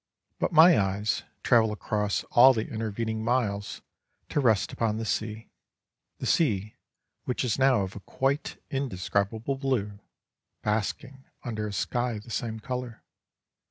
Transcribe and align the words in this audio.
But 0.39 0.51
my 0.51 0.79
eyes 0.79 1.21
travel 1.43 1.71
across 1.71 2.23
all 2.31 2.55
the 2.55 2.67
intervening 2.67 3.23
miles 3.23 3.83
to 4.29 4.39
rest 4.39 4.73
upon 4.73 4.97
the 4.97 5.05
sea, 5.05 5.51
the 6.17 6.25
sea 6.25 6.75
which 7.25 7.43
is 7.45 7.59
now 7.59 7.83
of 7.83 7.95
a 7.95 7.99
quite 7.99 8.59
indescribable 8.71 9.57
blue, 9.59 9.99
basking 10.63 11.25
under 11.43 11.67
a 11.67 11.71
sky 11.71 12.13
of 12.13 12.23
the 12.23 12.31
same 12.31 12.59
colour. 12.59 13.03